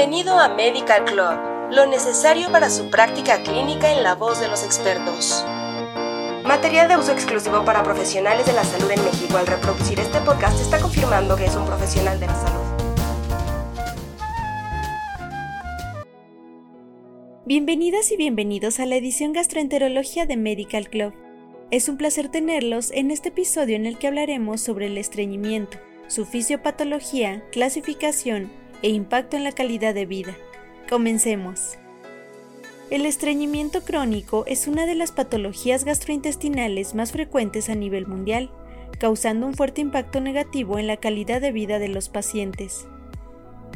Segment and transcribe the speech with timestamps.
[0.00, 4.64] Bienvenido a Medical Club, lo necesario para su práctica clínica en la voz de los
[4.64, 5.44] expertos.
[6.42, 9.36] Material de uso exclusivo para profesionales de la salud en México.
[9.36, 12.64] Al reproducir este podcast está confirmando que es un profesional de la salud.
[17.44, 21.12] Bienvenidas y bienvenidos a la edición Gastroenterología de Medical Club.
[21.70, 25.76] Es un placer tenerlos en este episodio en el que hablaremos sobre el estreñimiento,
[26.06, 30.36] su fisiopatología, clasificación e impacto en la calidad de vida.
[30.88, 31.78] Comencemos.
[32.90, 38.50] El estreñimiento crónico es una de las patologías gastrointestinales más frecuentes a nivel mundial,
[38.98, 42.86] causando un fuerte impacto negativo en la calidad de vida de los pacientes.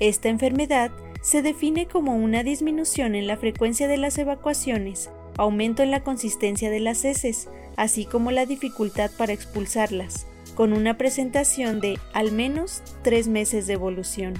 [0.00, 0.90] Esta enfermedad
[1.20, 6.70] se define como una disminución en la frecuencia de las evacuaciones, aumento en la consistencia
[6.70, 12.82] de las heces, así como la dificultad para expulsarlas, con una presentación de al menos
[13.02, 14.34] tres meses de evolución.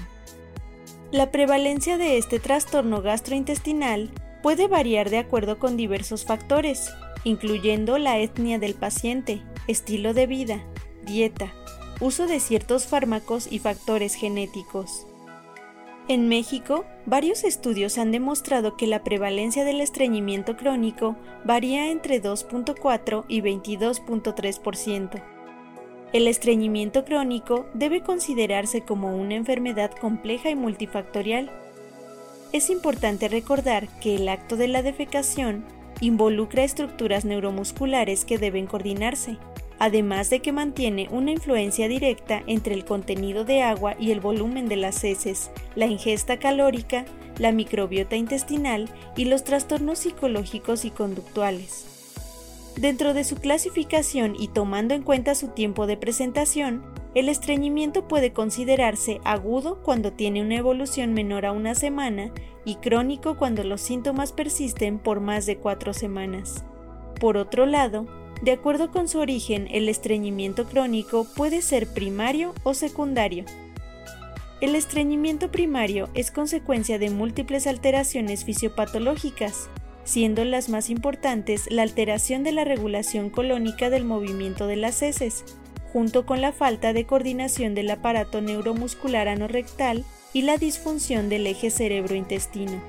[1.13, 4.09] La prevalencia de este trastorno gastrointestinal
[4.41, 6.91] puede variar de acuerdo con diversos factores,
[7.23, 10.63] incluyendo la etnia del paciente, estilo de vida,
[11.05, 11.53] dieta,
[12.01, 15.05] uso de ciertos fármacos y factores genéticos.
[16.07, 23.25] En México, varios estudios han demostrado que la prevalencia del estreñimiento crónico varía entre 2.4
[23.27, 25.32] y 22.3%.
[26.13, 31.49] El estreñimiento crónico debe considerarse como una enfermedad compleja y multifactorial.
[32.51, 35.65] Es importante recordar que el acto de la defecación
[36.01, 39.37] involucra estructuras neuromusculares que deben coordinarse,
[39.79, 44.67] además de que mantiene una influencia directa entre el contenido de agua y el volumen
[44.67, 47.05] de las heces, la ingesta calórica,
[47.39, 51.92] la microbiota intestinal y los trastornos psicológicos y conductuales.
[52.75, 58.33] Dentro de su clasificación y tomando en cuenta su tiempo de presentación, el estreñimiento puede
[58.33, 62.31] considerarse agudo cuando tiene una evolución menor a una semana
[62.65, 66.63] y crónico cuando los síntomas persisten por más de cuatro semanas.
[67.19, 68.07] Por otro lado,
[68.41, 73.45] de acuerdo con su origen, el estreñimiento crónico puede ser primario o secundario.
[74.59, 79.69] El estreñimiento primario es consecuencia de múltiples alteraciones fisiopatológicas,
[80.03, 85.43] siendo las más importantes la alteración de la regulación colónica del movimiento de las heces,
[85.91, 90.03] junto con la falta de coordinación del aparato neuromuscular anorrectal
[90.33, 92.81] y la disfunción del eje cerebro-intestino.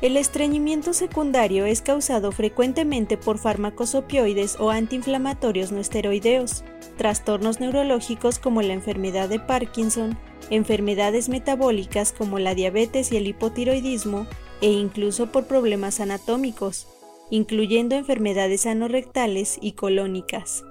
[0.00, 6.62] El estreñimiento secundario es causado frecuentemente por fármacos opioides o antiinflamatorios no esteroideos,
[6.96, 10.16] trastornos neurológicos como la enfermedad de Parkinson,
[10.50, 14.28] enfermedades metabólicas como la diabetes y el hipotiroidismo
[14.60, 16.88] e incluso por problemas anatómicos,
[17.30, 20.64] incluyendo enfermedades anorrectales y colónicas.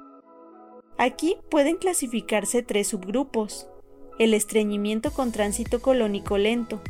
[0.97, 3.67] Aquí pueden clasificarse tres subgrupos,
[4.19, 6.81] el estreñimiento con tránsito colónico lento,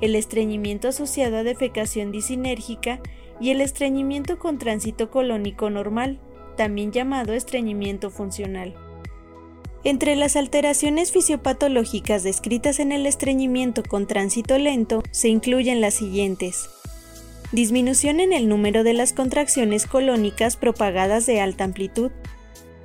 [0.00, 3.00] el estreñimiento asociado a defecación disinérgica
[3.40, 6.20] y el estreñimiento con tránsito colónico normal,
[6.56, 8.74] también llamado estreñimiento funcional.
[9.86, 16.68] Entre las alteraciones fisiopatológicas descritas en el estreñimiento con tránsito lento se incluyen las siguientes.
[17.52, 22.10] Disminución en el número de las contracciones colónicas propagadas de alta amplitud.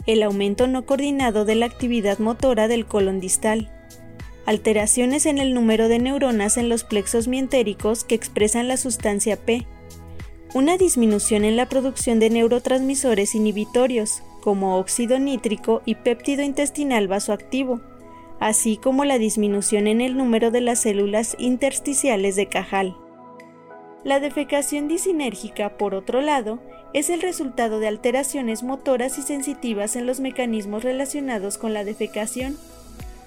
[0.06, 3.72] El aumento no coordinado de la actividad motora del colon distal.
[4.46, 9.66] Alteraciones en el número de neuronas en los plexos mientéricos que expresan la sustancia P.
[10.54, 17.80] Una disminución en la producción de neurotransmisores inhibitorios, como óxido nítrico y péptido intestinal vasoactivo,
[18.40, 22.98] así como la disminución en el número de las células intersticiales de Cajal.
[24.04, 26.60] La defecación disinérgica, por otro lado,
[26.94, 32.58] es el resultado de alteraciones motoras y sensitivas en los mecanismos relacionados con la defecación.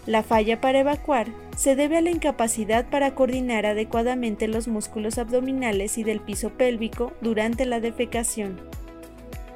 [0.07, 5.97] La falla para evacuar se debe a la incapacidad para coordinar adecuadamente los músculos abdominales
[5.97, 8.61] y del piso pélvico durante la defecación.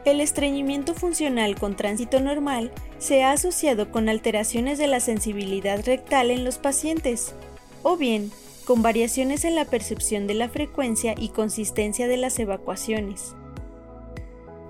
[0.08, 6.30] El estreñimiento funcional con tránsito normal se ha asociado con alteraciones de la sensibilidad rectal
[6.30, 7.34] en los pacientes,
[7.82, 8.30] o bien
[8.64, 13.34] con variaciones en la percepción de la frecuencia y consistencia de las evacuaciones.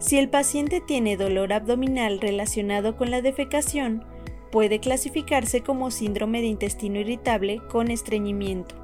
[0.00, 4.04] Si el paciente tiene dolor abdominal relacionado con la defecación,
[4.50, 8.74] puede clasificarse como síndrome de intestino irritable con estreñimiento.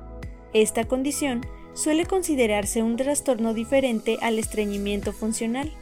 [0.53, 5.73] Esta condición suele considerarse un trastorno diferente al estreñimiento funcional.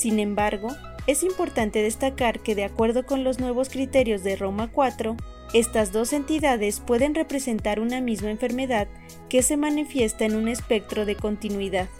[0.00, 0.68] Sin embargo,
[1.06, 5.14] es importante destacar que de acuerdo con los nuevos criterios de Roma 4,
[5.52, 8.88] estas dos entidades pueden representar una misma enfermedad
[9.28, 11.90] que se manifiesta en un espectro de continuidad.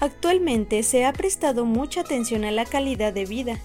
[0.00, 3.58] Actualmente se ha prestado mucha atención a la calidad de vida,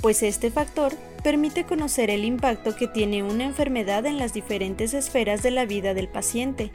[0.00, 5.42] pues este factor permite conocer el impacto que tiene una enfermedad en las diferentes esferas
[5.42, 6.72] de la vida del paciente,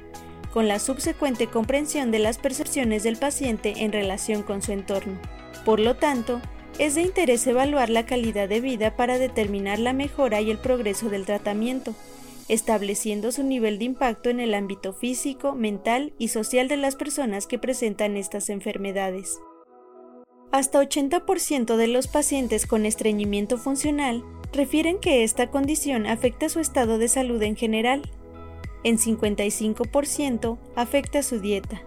[0.56, 5.20] con la subsecuente comprensión de las percepciones del paciente en relación con su entorno.
[5.66, 6.42] Por lo tanto,
[6.80, 11.10] es de interés evaluar la calidad de vida para determinar la mejora y el progreso
[11.10, 11.94] del tratamiento,
[12.48, 17.48] estableciendo su nivel de impacto en el ámbito físico, mental y social de las personas
[17.48, 19.38] que presentan estas enfermedades.
[20.54, 24.24] Hasta 80% de los pacientes con estreñimiento funcional
[24.54, 28.10] refieren que esta condición afecta su estado de salud en general.
[28.86, 31.82] En 55% afecta su dieta.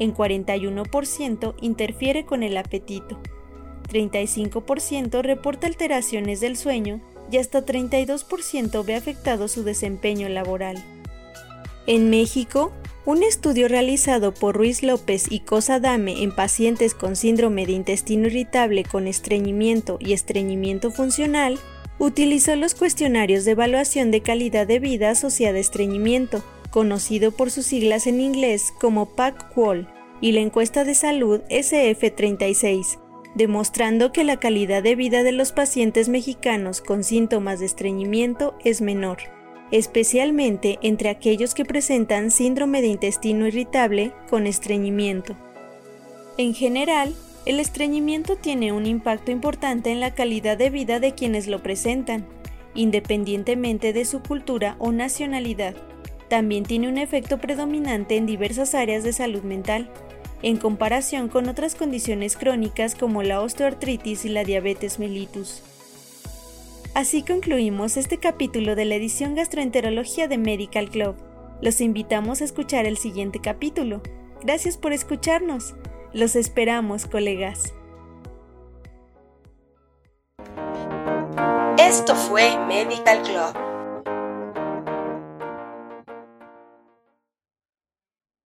[0.00, 3.20] En 41% interfiere con el apetito.
[3.88, 7.00] 35% reporta alteraciones del sueño
[7.30, 10.82] y hasta 32% ve afectado su desempeño laboral.
[11.86, 12.72] En México,
[13.04, 18.26] un estudio realizado por Ruiz López y Cosa Dame en pacientes con síndrome de intestino
[18.26, 21.60] irritable con estreñimiento y estreñimiento funcional
[21.98, 27.66] utilizó los cuestionarios de evaluación de calidad de vida asociada a estreñimiento, conocido por sus
[27.66, 29.88] siglas en inglés como PAC-QOL,
[30.20, 32.98] y la encuesta de salud SF36,
[33.34, 38.80] demostrando que la calidad de vida de los pacientes mexicanos con síntomas de estreñimiento es
[38.80, 39.18] menor,
[39.70, 45.36] especialmente entre aquellos que presentan síndrome de intestino irritable con estreñimiento.
[46.38, 47.14] En general,
[47.46, 52.26] el estreñimiento tiene un impacto importante en la calidad de vida de quienes lo presentan,
[52.74, 55.76] independientemente de su cultura o nacionalidad.
[56.28, 59.88] También tiene un efecto predominante en diversas áreas de salud mental,
[60.42, 65.62] en comparación con otras condiciones crónicas como la osteoartritis y la diabetes mellitus.
[66.94, 71.14] Así concluimos este capítulo de la edición Gastroenterología de Medical Club.
[71.62, 74.02] Los invitamos a escuchar el siguiente capítulo.
[74.42, 75.74] Gracias por escucharnos.
[76.16, 77.74] Los esperamos, colegas.
[81.76, 83.65] Esto fue Medical Club